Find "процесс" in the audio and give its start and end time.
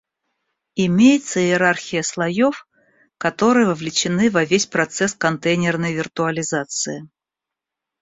4.65-5.13